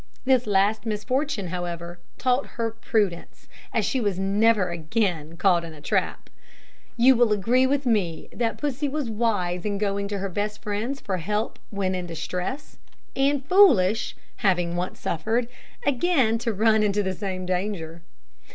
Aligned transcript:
This 0.25 0.47
last 0.47 0.83
misfortune, 0.87 1.49
however, 1.49 1.99
taught 2.17 2.47
her 2.57 2.71
prudence, 2.71 3.47
as 3.71 3.85
she 3.85 4.01
was 4.01 4.17
never 4.17 4.69
again 4.71 5.37
caught 5.37 5.63
in 5.63 5.75
a 5.75 5.79
trap. 5.79 6.27
You 6.97 7.15
will 7.15 7.31
agree 7.31 7.67
with 7.67 7.85
me 7.85 8.27
that 8.33 8.57
Pussy 8.57 8.89
was 8.89 9.11
wise 9.11 9.63
in 9.63 9.77
going 9.77 10.07
to 10.07 10.17
her 10.17 10.27
best 10.29 10.63
friends 10.63 10.99
for 10.99 11.17
help 11.17 11.59
when 11.69 11.93
in 11.93 12.07
distress; 12.07 12.79
and 13.15 13.45
foolish, 13.45 14.15
having 14.37 14.75
once 14.75 14.99
suffered, 14.99 15.47
again 15.85 16.39
to 16.39 16.51
run 16.51 16.81
into 16.81 17.03
the 17.03 17.13
same 17.13 17.45
danger. 17.45 18.01